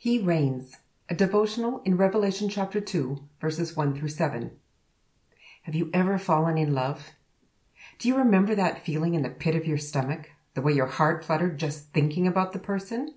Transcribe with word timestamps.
He 0.00 0.20
reigns, 0.20 0.76
a 1.08 1.14
devotional 1.16 1.82
in 1.84 1.96
Revelation 1.96 2.48
chapter 2.48 2.80
2, 2.80 3.18
verses 3.40 3.74
1 3.74 3.98
through 3.98 4.10
7. 4.10 4.52
Have 5.62 5.74
you 5.74 5.90
ever 5.92 6.18
fallen 6.18 6.56
in 6.56 6.72
love? 6.72 7.08
Do 7.98 8.06
you 8.06 8.16
remember 8.16 8.54
that 8.54 8.84
feeling 8.84 9.14
in 9.14 9.22
the 9.22 9.28
pit 9.28 9.56
of 9.56 9.66
your 9.66 9.76
stomach, 9.76 10.30
the 10.54 10.62
way 10.62 10.72
your 10.72 10.86
heart 10.86 11.24
fluttered 11.24 11.58
just 11.58 11.92
thinking 11.92 12.28
about 12.28 12.52
the 12.52 12.60
person? 12.60 13.16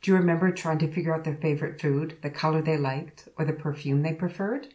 Do 0.00 0.10
you 0.10 0.16
remember 0.16 0.50
trying 0.50 0.78
to 0.78 0.90
figure 0.90 1.14
out 1.14 1.24
their 1.24 1.36
favorite 1.36 1.78
food, 1.78 2.16
the 2.22 2.30
color 2.30 2.62
they 2.62 2.78
liked, 2.78 3.28
or 3.36 3.44
the 3.44 3.52
perfume 3.52 4.00
they 4.00 4.14
preferred? 4.14 4.68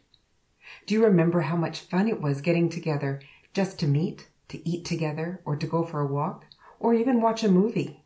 Do 0.85 0.93
you 0.93 1.03
remember 1.03 1.41
how 1.41 1.55
much 1.55 1.79
fun 1.79 2.07
it 2.07 2.21
was 2.21 2.41
getting 2.41 2.69
together 2.69 3.21
just 3.55 3.79
to 3.79 3.87
meet, 3.87 4.27
to 4.49 4.69
eat 4.69 4.85
together, 4.85 5.41
or 5.45 5.55
to 5.55 5.65
go 5.65 5.83
for 5.83 5.99
a 5.99 6.05
walk, 6.05 6.45
or 6.79 6.93
even 6.93 7.21
watch 7.21 7.43
a 7.43 7.49
movie? 7.49 8.02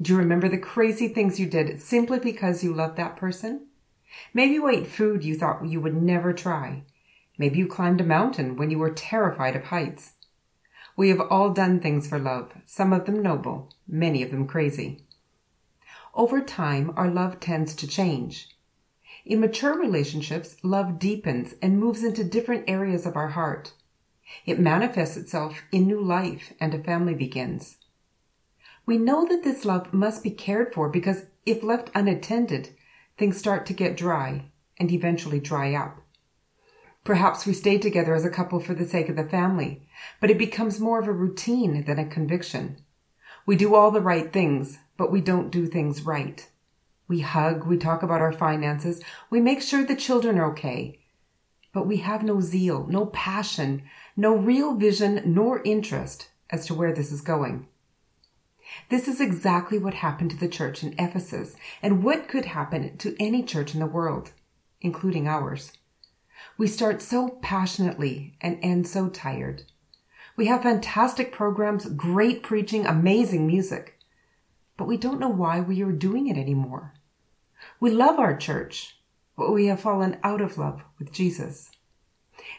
Do 0.00 0.12
you 0.12 0.18
remember 0.18 0.48
the 0.48 0.58
crazy 0.58 1.08
things 1.08 1.40
you 1.40 1.46
did 1.46 1.82
simply 1.82 2.20
because 2.20 2.62
you 2.62 2.72
loved 2.72 2.96
that 2.96 3.16
person? 3.16 3.66
Maybe 4.32 4.54
you 4.54 4.68
ate 4.68 4.86
food 4.86 5.24
you 5.24 5.36
thought 5.36 5.66
you 5.66 5.80
would 5.80 6.00
never 6.00 6.32
try. 6.32 6.84
Maybe 7.36 7.58
you 7.58 7.66
climbed 7.66 8.00
a 8.00 8.04
mountain 8.04 8.54
when 8.54 8.70
you 8.70 8.78
were 8.78 8.90
terrified 8.90 9.56
of 9.56 9.64
heights. 9.64 10.12
We 10.96 11.08
have 11.08 11.20
all 11.20 11.50
done 11.50 11.80
things 11.80 12.06
for 12.06 12.18
love, 12.18 12.52
some 12.64 12.92
of 12.92 13.06
them 13.06 13.20
noble, 13.22 13.72
many 13.88 14.22
of 14.22 14.30
them 14.30 14.46
crazy. 14.46 15.04
Over 16.14 16.40
time, 16.40 16.92
our 16.96 17.10
love 17.10 17.40
tends 17.40 17.74
to 17.76 17.88
change. 17.88 18.56
In 19.24 19.40
mature 19.40 19.76
relationships, 19.76 20.56
love 20.62 21.00
deepens 21.00 21.54
and 21.60 21.78
moves 21.78 22.04
into 22.04 22.22
different 22.22 22.70
areas 22.70 23.04
of 23.04 23.16
our 23.16 23.28
heart. 23.28 23.72
It 24.46 24.60
manifests 24.60 25.16
itself 25.16 25.62
in 25.72 25.86
new 25.86 26.00
life 26.00 26.52
and 26.60 26.72
a 26.72 26.82
family 26.82 27.14
begins. 27.14 27.78
We 28.88 28.96
know 28.96 29.26
that 29.26 29.44
this 29.44 29.66
love 29.66 29.92
must 29.92 30.22
be 30.22 30.30
cared 30.30 30.72
for 30.72 30.88
because 30.88 31.26
if 31.44 31.62
left 31.62 31.90
unattended, 31.94 32.70
things 33.18 33.36
start 33.36 33.66
to 33.66 33.74
get 33.74 33.98
dry 33.98 34.50
and 34.78 34.90
eventually 34.90 35.40
dry 35.40 35.74
up. 35.74 36.00
Perhaps 37.04 37.44
we 37.44 37.52
stay 37.52 37.76
together 37.76 38.14
as 38.14 38.24
a 38.24 38.30
couple 38.30 38.60
for 38.60 38.72
the 38.72 38.86
sake 38.86 39.10
of 39.10 39.16
the 39.16 39.28
family, 39.28 39.86
but 40.22 40.30
it 40.30 40.38
becomes 40.38 40.80
more 40.80 40.98
of 40.98 41.06
a 41.06 41.12
routine 41.12 41.84
than 41.84 41.98
a 41.98 42.06
conviction. 42.06 42.78
We 43.44 43.56
do 43.56 43.74
all 43.74 43.90
the 43.90 44.00
right 44.00 44.32
things, 44.32 44.78
but 44.96 45.12
we 45.12 45.20
don't 45.20 45.52
do 45.52 45.66
things 45.66 46.00
right. 46.00 46.48
We 47.08 47.20
hug, 47.20 47.66
we 47.66 47.76
talk 47.76 48.02
about 48.02 48.22
our 48.22 48.32
finances, 48.32 49.02
we 49.28 49.38
make 49.38 49.60
sure 49.60 49.84
the 49.84 49.96
children 49.96 50.38
are 50.38 50.50
okay. 50.52 51.00
But 51.74 51.86
we 51.86 51.98
have 51.98 52.24
no 52.24 52.40
zeal, 52.40 52.86
no 52.86 53.04
passion, 53.04 53.82
no 54.16 54.34
real 54.34 54.76
vision 54.76 55.20
nor 55.26 55.60
interest 55.62 56.30
as 56.48 56.64
to 56.68 56.74
where 56.74 56.94
this 56.94 57.12
is 57.12 57.20
going. 57.20 57.68
This 58.88 59.08
is 59.08 59.20
exactly 59.20 59.78
what 59.78 59.94
happened 59.94 60.30
to 60.30 60.36
the 60.36 60.48
church 60.48 60.82
in 60.82 60.94
Ephesus 60.98 61.56
and 61.82 62.02
what 62.02 62.28
could 62.28 62.46
happen 62.46 62.96
to 62.98 63.16
any 63.20 63.42
church 63.42 63.74
in 63.74 63.80
the 63.80 63.86
world, 63.86 64.32
including 64.80 65.26
ours. 65.26 65.72
We 66.56 66.66
start 66.66 67.02
so 67.02 67.38
passionately 67.42 68.34
and 68.40 68.58
end 68.62 68.86
so 68.86 69.08
tired. 69.08 69.64
We 70.36 70.46
have 70.46 70.62
fantastic 70.62 71.32
programs, 71.32 71.86
great 71.86 72.42
preaching, 72.42 72.86
amazing 72.86 73.46
music, 73.46 73.98
but 74.76 74.86
we 74.86 74.96
don't 74.96 75.20
know 75.20 75.28
why 75.28 75.60
we 75.60 75.82
are 75.82 75.92
doing 75.92 76.28
it 76.28 76.36
anymore. 76.36 76.94
We 77.80 77.90
love 77.90 78.18
our 78.18 78.36
church, 78.36 78.96
but 79.36 79.52
we 79.52 79.66
have 79.66 79.80
fallen 79.80 80.18
out 80.22 80.40
of 80.40 80.58
love 80.58 80.84
with 80.98 81.12
Jesus. 81.12 81.70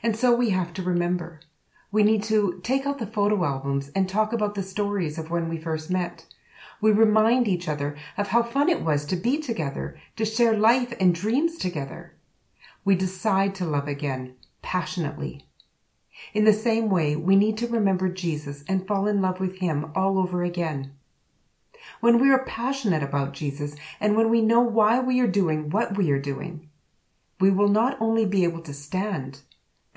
And 0.03 0.17
so 0.17 0.33
we 0.33 0.49
have 0.49 0.73
to 0.73 0.81
remember 0.81 1.39
we 1.91 2.03
need 2.03 2.23
to 2.23 2.59
take 2.63 2.85
out 2.85 2.99
the 2.99 3.07
photo 3.07 3.43
albums 3.43 3.91
and 3.95 4.07
talk 4.07 4.31
about 4.31 4.55
the 4.55 4.63
stories 4.63 5.17
of 5.17 5.31
when 5.31 5.49
we 5.49 5.57
first 5.57 5.89
met. 5.89 6.25
We 6.81 6.91
remind 6.91 7.47
each 7.47 7.67
other 7.67 7.97
of 8.17 8.27
how 8.27 8.43
fun 8.43 8.69
it 8.69 8.81
was 8.81 9.05
to 9.05 9.15
be 9.15 9.39
together, 9.39 9.99
to 10.15 10.25
share 10.25 10.55
life 10.55 10.93
and 10.99 11.13
dreams 11.13 11.57
together. 11.57 12.15
We 12.85 12.95
decide 12.95 13.55
to 13.55 13.65
love 13.65 13.87
again, 13.87 14.35
passionately. 14.61 15.45
In 16.33 16.45
the 16.45 16.53
same 16.53 16.89
way, 16.89 17.15
we 17.15 17.35
need 17.35 17.57
to 17.57 17.67
remember 17.67 18.09
Jesus 18.09 18.63
and 18.67 18.87
fall 18.87 19.07
in 19.07 19.21
love 19.21 19.39
with 19.39 19.57
him 19.57 19.91
all 19.95 20.19
over 20.19 20.43
again. 20.43 20.93
When 22.01 22.19
we 22.19 22.29
are 22.29 22.45
passionate 22.45 23.03
about 23.03 23.33
Jesus 23.33 23.75
and 23.99 24.15
when 24.15 24.29
we 24.29 24.41
know 24.41 24.61
why 24.61 24.99
we 24.99 25.19
are 25.21 25.27
doing 25.27 25.69
what 25.69 25.97
we 25.97 26.11
are 26.11 26.19
doing, 26.19 26.69
we 27.39 27.49
will 27.49 27.69
not 27.69 27.97
only 28.01 28.25
be 28.25 28.43
able 28.43 28.61
to 28.63 28.73
stand, 28.73 29.41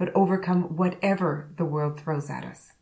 but 0.02 0.12
overcome 0.16 0.64
whatever 0.74 1.48
the 1.58 1.64
world 1.64 2.00
throws 2.00 2.28
at 2.28 2.44
us. 2.44 2.72